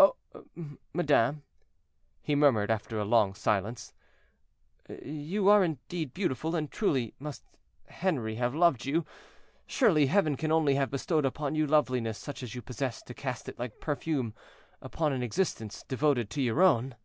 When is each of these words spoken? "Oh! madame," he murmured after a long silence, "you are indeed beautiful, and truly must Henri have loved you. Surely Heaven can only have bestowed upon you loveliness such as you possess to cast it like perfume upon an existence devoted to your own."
"Oh! 0.00 0.16
madame," 0.92 1.44
he 2.20 2.34
murmured 2.34 2.72
after 2.72 2.98
a 2.98 3.04
long 3.04 3.34
silence, 3.34 3.92
"you 5.04 5.48
are 5.48 5.62
indeed 5.62 6.12
beautiful, 6.12 6.56
and 6.56 6.68
truly 6.68 7.14
must 7.20 7.44
Henri 7.88 8.34
have 8.34 8.52
loved 8.52 8.84
you. 8.84 9.06
Surely 9.64 10.06
Heaven 10.06 10.36
can 10.36 10.50
only 10.50 10.74
have 10.74 10.90
bestowed 10.90 11.24
upon 11.24 11.54
you 11.54 11.68
loveliness 11.68 12.18
such 12.18 12.42
as 12.42 12.52
you 12.52 12.62
possess 12.62 13.00
to 13.02 13.14
cast 13.14 13.48
it 13.48 13.60
like 13.60 13.78
perfume 13.78 14.34
upon 14.82 15.12
an 15.12 15.22
existence 15.22 15.84
devoted 15.86 16.30
to 16.30 16.42
your 16.42 16.62
own." 16.62 16.96